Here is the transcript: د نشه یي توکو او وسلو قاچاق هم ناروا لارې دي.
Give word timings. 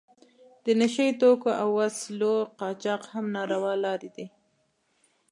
د 0.63 0.65
نشه 0.79 1.03
یي 1.07 1.13
توکو 1.21 1.49
او 1.61 1.67
وسلو 1.79 2.33
قاچاق 2.59 3.01
هم 3.13 3.25
ناروا 3.35 3.73
لارې 3.85 4.09
دي. 4.15 4.25